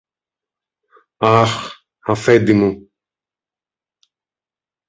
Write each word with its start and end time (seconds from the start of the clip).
Αχ, 1.37 1.85
Αφέντη 2.01 2.53
μου! 2.53 2.91